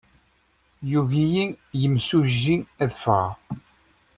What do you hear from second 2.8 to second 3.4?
ad ffɣeɣ.